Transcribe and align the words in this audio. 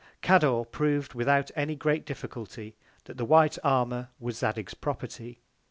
Cador 0.23 0.65
prov'd, 0.65 1.13
without 1.13 1.51
any 1.55 1.75
great 1.75 2.07
Difficulty, 2.07 2.75
that 3.03 3.17
the 3.17 3.23
White 3.23 3.59
Armour 3.63 4.09
was 4.19 4.35
Zadig's 4.39 4.73
Property. 4.73 5.43